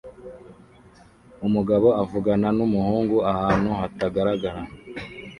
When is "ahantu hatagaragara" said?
3.31-4.61